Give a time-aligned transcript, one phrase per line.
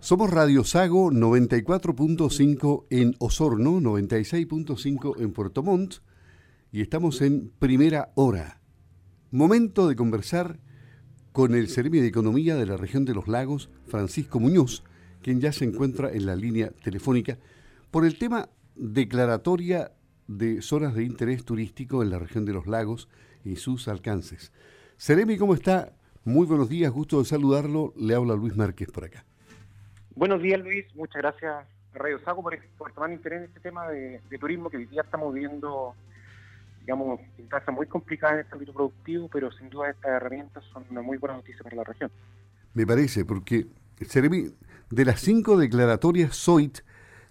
[0.00, 5.96] Somos Radio Sago 94.5 en Osorno, 96.5 en Puerto Montt
[6.70, 8.60] y estamos en primera hora.
[9.32, 10.60] Momento de conversar
[11.32, 14.84] con el Servicio de Economía de la región de los lagos, Francisco Muñoz,
[15.20, 17.36] quien ya se encuentra en la línea telefónica,
[17.90, 19.90] por el tema declaratoria
[20.28, 23.08] de zonas de interés turístico en la región de los lagos
[23.44, 24.52] y sus alcances.
[24.96, 25.92] Seremi, ¿cómo está?
[26.24, 27.94] Muy buenos días, gusto de saludarlo.
[27.96, 29.24] Le habla Luis Márquez por acá.
[30.18, 30.84] Buenos días, Luis.
[30.96, 31.64] Muchas gracias
[31.94, 35.94] Radio Sago por, tomar interés en este tema de, turismo que hoy día estamos viendo,
[36.80, 41.02] digamos, instancias muy complicadas en este ámbito productivo, pero sin duda estas herramientas son una
[41.02, 42.10] muy buena noticia para la región.
[42.74, 43.68] Me parece, porque
[44.90, 46.78] de las cinco declaratorias SOIT,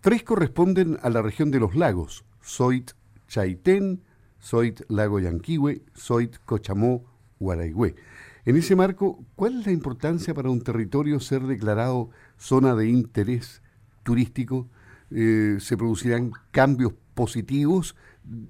[0.00, 2.24] tres corresponden a la región de los lagos.
[2.42, 2.92] SOIT
[3.26, 4.04] Chaitén,
[4.38, 7.04] SOIT Lago Yanquihue, SOIT Cochamó,
[7.40, 7.96] Guaraigüe.
[8.48, 13.62] En ese marco, ¿cuál es la importancia para un territorio ser declarado zona de interés
[14.02, 14.70] turístico?
[15.10, 17.94] Eh, ¿Se producirán cambios positivos?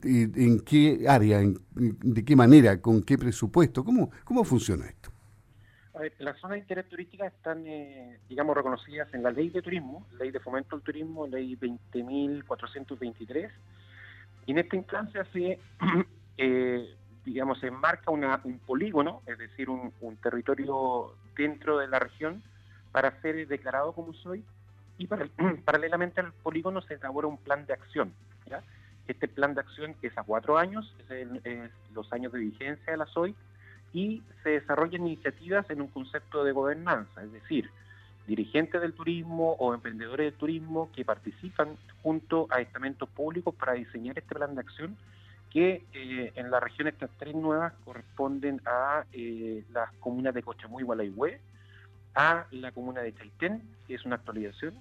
[0.04, 1.40] ¿En qué área?
[1.40, 2.80] ¿De qué manera?
[2.80, 3.82] ¿Con qué presupuesto?
[3.84, 5.10] ¿Cómo, cómo funciona esto?
[6.20, 10.30] Las zonas de interés turística están, eh, digamos, reconocidas en la ley de turismo, ley
[10.30, 13.50] de fomento al turismo, ley 20.423,
[14.46, 15.58] y en esta instancia se
[16.38, 16.94] eh,
[17.28, 22.42] digamos, enmarca un polígono, es decir, un, territorio dentro de la región
[22.90, 24.42] para ser declarado como soy
[24.96, 25.06] y
[25.64, 28.12] paralelamente al polígono se elabora un plan de acción.
[29.06, 33.06] Este plan de acción es a cuatro años, es, los años de vigencia de la
[33.06, 33.34] SOI
[33.92, 37.70] y se desarrollan iniciativas en un concepto de gobernanza, es decir,
[38.26, 44.18] dirigentes del turismo o emprendedores del turismo que participan junto a estamentos públicos para diseñar
[44.18, 44.96] este plan de acción
[45.50, 50.80] que eh, en la región estas tres nuevas corresponden a eh, las comunas de Cochamú
[50.80, 51.40] y Gualaihue,
[52.14, 54.74] a la comuna de Chaitén, que es una actualización,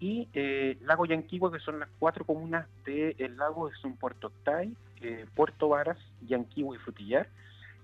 [0.00, 4.74] y eh, Lago Yanquihue, que son las cuatro comunas del lago, que son Puerto Octay,
[5.34, 7.28] Puerto Varas, Yanquihue y Frutillar,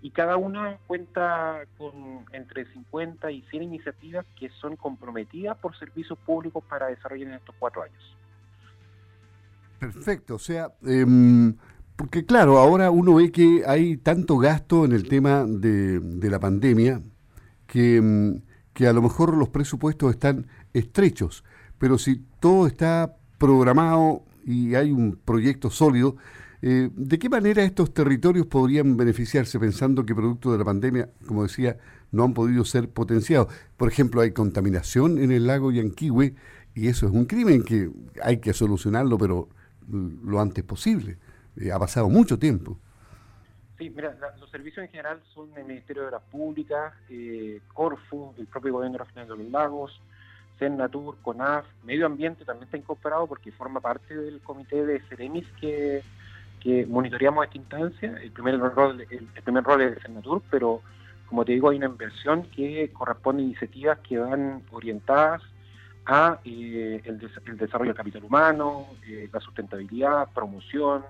[0.02, 6.18] y cada una cuenta con entre 50 y 100 iniciativas que son comprometidas por servicios
[6.20, 8.16] públicos para desarrollar en estos cuatro años.
[9.78, 11.56] Perfecto, o sea, em,
[11.98, 16.00] porque claro, ahora uno ve que hay tanto gasto en el tema de,
[16.30, 17.02] la pandemia
[17.66, 18.42] que, mm,
[18.72, 21.42] que, a lo mejor los presupuestos están estrechos,
[21.76, 26.16] pero si todo está programado y hay un proyecto sólido,
[26.62, 31.42] eh, ¿de qué manera estos territorios podrían beneficiarse pensando que producto de la pandemia, como
[31.42, 31.78] decía,
[32.12, 33.52] no han podido ser potenciados?
[33.76, 36.36] Por ejemplo, hay contaminación en el lago Yanquihue
[36.76, 37.90] y eso es un crimen que
[38.22, 39.48] hay que solucionarlo, pero
[39.90, 41.18] lo antes posible.
[41.60, 42.78] Eh, ha pasado mucho tiempo.
[43.78, 48.46] Sí, mira, los servicios en general son el Ministerio de las Públicas, eh, Corfu, el
[48.46, 50.00] propio Gobierno Regional de los Lagos,
[50.58, 56.02] Senatur, CONAF, Medio Ambiente también está incorporado porque forma parte del comité de Ceremis que,
[56.60, 58.18] que monitoreamos esta instancia.
[58.20, 60.82] El primer rol, el, primer rol es de Senatur, pero
[61.26, 65.42] como te digo, hay una inversión que corresponde a iniciativas que van orientadas
[66.06, 67.18] a eh, el,
[67.58, 68.86] desarrollo del capital humano,
[69.32, 71.04] la sustentabilidad, promoción,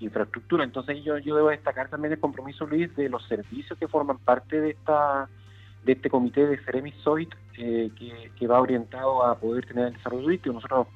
[0.00, 0.64] infraestructura.
[0.64, 4.60] Entonces yo, yo debo destacar también el compromiso, Luis, de los servicios que forman parte
[4.60, 5.28] de esta
[5.84, 7.90] de este comité de Ceremis Soit eh,
[8.38, 10.54] que, va orientado a poder tener el desarrollo turístico.
[10.54, 10.88] Nosotros,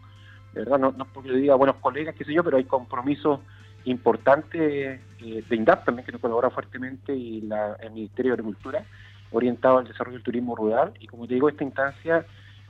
[0.53, 3.41] de verdad, no, no porque diga buenos colegas, qué sé yo, pero hay compromisos
[3.85, 8.85] importantes eh, de INDAP también que nos colabora fuertemente y la, el Ministerio de Agricultura
[9.31, 10.93] orientado al desarrollo del turismo rural.
[11.01, 12.25] Y como te digo, esta instancia,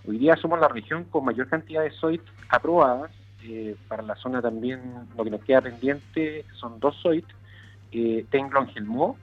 [0.07, 3.11] hoy día somos la región con mayor cantidad de SOIT aprobadas
[3.47, 4.81] eh, para la zona también
[5.19, 7.27] lo que nos queda pendiente son dos SOIT,
[7.93, 9.19] eh, Tenglo Angelmó,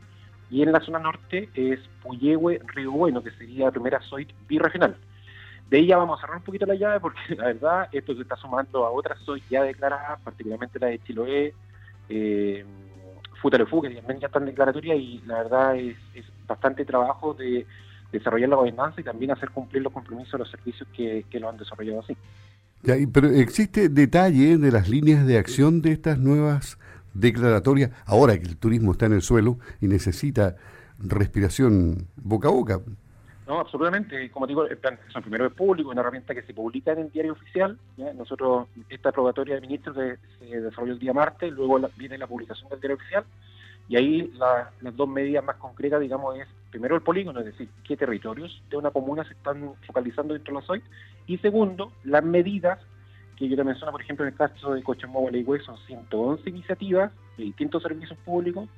[0.51, 4.95] y en la zona norte es Puyehue, Río Bueno, que sería la primera SOIT birregional.
[5.71, 8.35] De ya vamos a cerrar un poquito la llave porque la verdad esto se está
[8.35, 11.53] sumando a otras SOIT ya declaradas, particularmente la de Chiloé,
[12.09, 12.63] eh,
[13.41, 15.97] Futalefu, que también ya están declaratoria y la verdad es,
[16.45, 17.65] bastante trabajo de
[18.11, 21.57] desarrollar la gobernanza y también hacer cumplir los compromisos de los servicios que lo han
[21.57, 22.15] desarrollado así
[23.11, 26.77] pero existe detalle de las líneas de acción de estas nuevas
[27.13, 30.55] declaratorias, ahora que el turismo está en el suelo y necesita
[30.99, 32.79] respiración boca a boca.
[33.47, 34.29] No, absolutamente.
[34.31, 37.33] Como digo, el plan primero es público, una herramienta que se publica en el diario
[37.33, 37.77] oficial.
[38.15, 42.79] Nosotros, esta probatoria de ministros se desarrolló el día martes, luego viene la publicación del
[42.79, 43.25] diario oficial
[43.89, 47.95] y ahí las dos medidas más concretas, digamos, es primero el polígono, es decir, qué
[47.95, 50.83] territorios de una comuna se están focalizando dentro de la SOIT,
[51.27, 52.79] y segundo, las medidas
[53.35, 57.11] que yo te menciono, por ejemplo, en el caso de Cochamó y son 111 iniciativas
[57.37, 58.69] de distintos servicios públicos,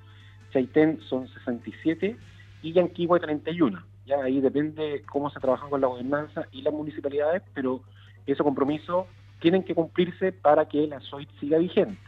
[0.51, 2.16] Chaitén son 67
[2.62, 3.84] y Yanquihue 31.
[4.06, 7.81] Ya ahí depende cómo se trabaja con la gobernanza y las municipalidades, pero
[8.25, 9.06] esos compromisos
[9.40, 12.00] tienen que cumplirse para que la SOIT siga vigente.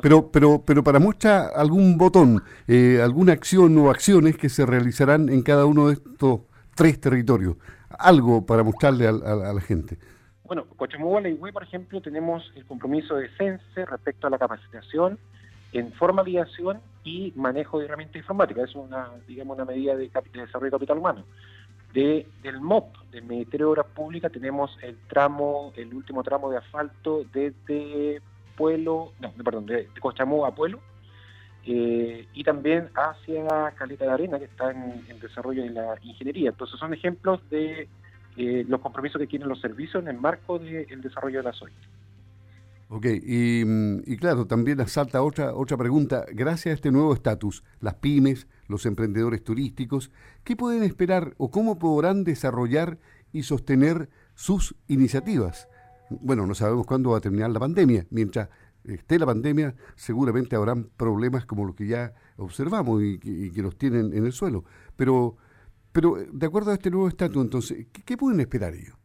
[0.00, 5.28] Pero, pero, pero para muestra algún botón, eh, alguna acción o acciones que se realizarán
[5.28, 6.40] en cada uno de estos
[6.74, 7.56] tres territorios.
[7.90, 9.98] Algo para mostrarle a, la gente.
[10.44, 15.18] Bueno, Cochamugua, Leigüe, por ejemplo, tenemos el compromiso de CENSE respecto a la capacitación
[15.72, 18.70] en formalización y manejo de herramientas informáticas.
[18.70, 21.24] Es una, digamos, una medida de, desarrollo de capital humano.
[21.92, 26.56] De, del MOP, del Ministerio de Obras Públicas, tenemos el tramo, el último tramo de
[26.58, 28.22] asfalto desde
[28.62, 30.78] Pueblo, no, perdón, de, de a Pueblo,
[31.66, 36.50] eh, y también hacia Caleta de Arena, que está en, desarrollo de la ingeniería.
[36.50, 37.88] Entonces son ejemplos de
[38.36, 41.72] eh, los compromisos que tienen los servicios en el marco del desarrollo de la SOI.
[42.88, 46.24] Ok, mm, y, claro, también asalta otra, otra pregunta.
[46.32, 50.12] Gracias a este nuevo estatus, las pymes, los emprendedores turísticos,
[50.44, 52.98] ¿qué pueden esperar o cómo podrán desarrollar
[53.32, 55.66] y sostener sus iniciativas?
[56.20, 58.06] Bueno, no sabemos cuándo va a terminar la pandemia.
[58.10, 58.48] Mientras
[58.84, 64.12] esté la pandemia, seguramente habrán problemas como los que ya observamos y, que los tienen
[64.12, 64.64] en el suelo.
[64.96, 65.36] Pero,
[65.92, 68.96] pero de acuerdo a este nuevo estatus, entonces, ¿qué pueden esperar ellos?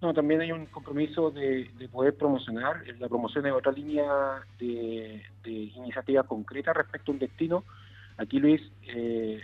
[0.00, 4.04] No, también hay un compromiso de, poder promocionar, la promoción de otra línea
[4.58, 7.64] de, iniciativas concretas respecto a un destino.
[8.18, 9.42] Aquí, Luis, eh,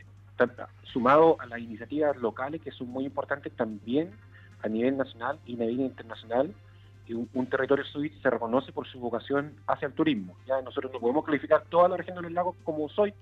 [0.92, 4.10] sumado a las iniciativas locales que son muy importantes también
[4.62, 6.54] a nivel nacional y a nivel internacional,
[7.14, 10.36] un, territorio suite se reconoce por su vocación hacia el turismo.
[10.46, 13.12] Ya nosotros no podemos calificar toda la región de los lagos como soy,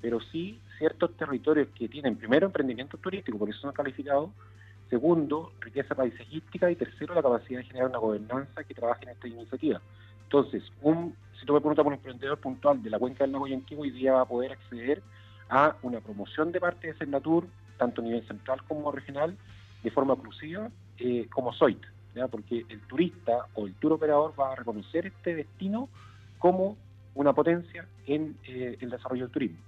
[0.00, 4.30] pero sí ciertos territorios que tienen primero emprendimiento turístico, por eso son calificados,
[4.90, 6.70] Segundo, riqueza paisajística.
[6.70, 9.80] Y tercero, la capacidad de generar una gobernanza que trabaje en esta iniciativa.
[10.24, 13.46] Entonces, un, si tú me preguntas por un emprendedor puntual de la cuenca del lago
[13.46, 15.00] Yanquihue, hoy día va a poder acceder
[15.48, 17.46] a una promoción de parte de Senatur,
[17.78, 19.36] tanto a nivel central como regional,
[19.82, 21.82] de forma exclusiva, eh, como SOIT,
[22.14, 22.28] ¿ya?
[22.28, 25.88] porque el turista o el tour operador va a reconocer este destino
[26.38, 26.76] como
[27.14, 29.58] una potencia en eh, el desarrollo del turismo.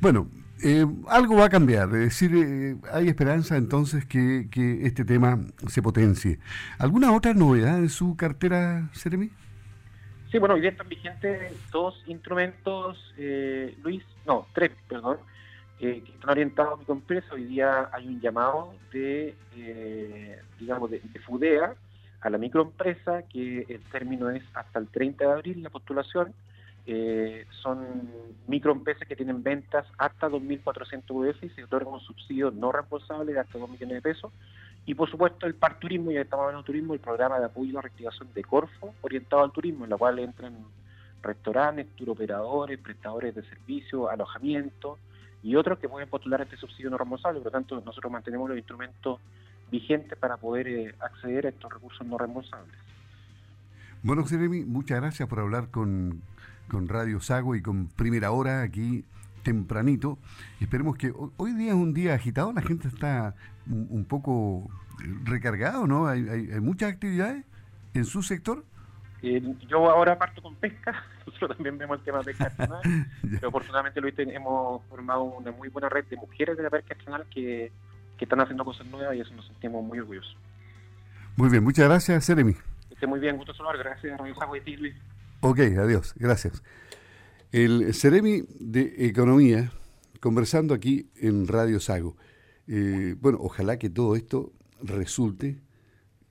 [0.00, 0.26] Bueno,
[0.64, 4.48] eh, algo va a cambiar, es decir, eh, hay esperanza entonces que,
[4.82, 6.38] este tema se potencie.
[6.78, 9.30] ¿Alguna otra novedad en su cartera, Seremi?
[10.30, 15.18] Sí, bueno, hoy día están vigentes dos instrumentos, eh, Luis, no, tres, perdón,
[15.82, 17.26] que están orientados a mi empresa.
[17.34, 19.34] Hoy día hay un llamado de,
[20.60, 21.74] digamos, de, de, FUDEA
[22.20, 26.32] a la microempresa, que el término es hasta el 30 de abril la postulación
[26.86, 28.10] eh, son
[28.48, 33.40] microempresas que tienen ventas hasta 2.400 UF y se otorga un subsidio no reembolsable de
[33.40, 34.32] hasta 2 millones de pesos.
[34.86, 37.78] Y por supuesto el PAR Turismo, ya estamos hablando de turismo, el programa de apoyo
[37.78, 40.56] a reactivación de Corfo orientado al turismo, en la cual entran
[41.22, 44.98] restaurantes, turoperadores, prestadores de servicios, alojamiento
[45.42, 47.40] y otros que pueden postular este subsidio no reembolsable.
[47.40, 49.20] Por lo tanto, nosotros mantenemos los instrumentos
[49.70, 52.74] vigentes para poder eh, acceder a estos recursos no reembolsables.
[54.02, 56.22] Bueno, Jeremy, muchas gracias por hablar con,
[56.68, 59.04] con Radio Sago y con Primera Hora aquí
[59.42, 60.18] tempranito.
[60.60, 63.34] Esperemos que hoy día es un día agitado, la gente está
[63.68, 64.68] un, poco
[65.24, 66.06] recargado, ¿no?
[66.06, 67.44] Hay, hay, muchas actividades
[67.94, 68.64] en su sector.
[69.22, 72.80] Eh, yo ahora parto con pesca, nosotros también vemos el tema de artesanal,
[73.22, 77.26] pero afortunadamente lo hemos formado una muy buena red de mujeres de la pesca artesanal
[77.32, 77.72] que,
[78.16, 80.36] que están haciendo cosas nuevas y eso nos sentimos muy orgullosos.
[81.36, 82.54] Muy bien, muchas gracias, Seremi.
[82.90, 84.94] Esté muy bien, gusto saludar, gracias Radio Sago y ti, Luis.
[85.40, 86.62] Ok, adiós, gracias.
[87.50, 89.72] El Ceremi de Economía,
[90.20, 92.16] conversando aquí en Radio Sago.
[92.68, 94.52] Eh, bueno, ojalá que todo esto
[94.82, 95.60] resulte,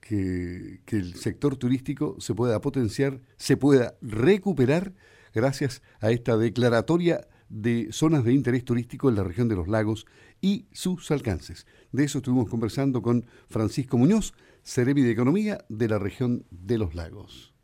[0.02, 4.92] que, el sector turístico se pueda potenciar, se pueda recuperar
[5.32, 10.06] gracias a esta declaratoria de zonas de interés turístico en la región de los lagos
[10.40, 11.66] y sus alcances.
[11.92, 16.94] De eso estuvimos conversando con Francisco Muñoz, Ceremi de Economía de la región de los
[16.94, 17.54] lagos.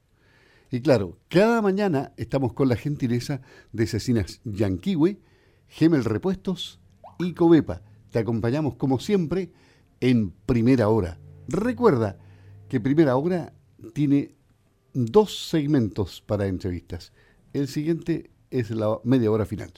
[0.71, 3.41] Y claro, cada mañana estamos con la gentileza
[3.73, 5.19] de Cecinas Yanquiwe,
[5.67, 6.81] Gemel Repuestos
[7.19, 7.83] y Covepa.
[8.11, 9.51] Te acompañamos como siempre
[10.01, 11.19] en Primera Hora.
[11.49, 12.19] Recuerda
[12.69, 13.53] que Primera Hora
[13.95, 14.35] tiene
[14.93, 17.13] dos segmentos para entrevistas.
[17.53, 19.73] El siguiente es la media hora final.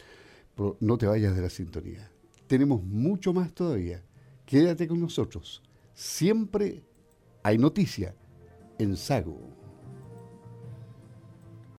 [0.54, 2.10] Pero no te vayas de la sintonía.
[2.46, 4.02] Tenemos mucho más todavía.
[4.44, 5.62] Quédate con nosotros.
[5.94, 6.82] Siempre
[7.42, 8.14] hay noticia
[8.78, 9.59] en Sago.